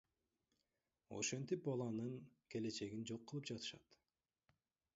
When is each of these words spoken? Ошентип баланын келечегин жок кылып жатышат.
Ошентип 1.17 1.61
баланын 1.67 2.15
келечегин 2.55 3.07
жок 3.11 3.29
кылып 3.33 3.49
жатышат. 3.51 4.01